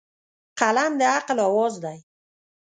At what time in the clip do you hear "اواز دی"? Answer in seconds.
1.47-1.97